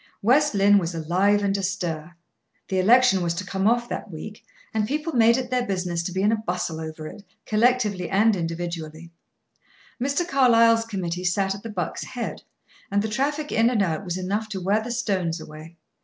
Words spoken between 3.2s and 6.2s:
was to come off that week, and people made it their business to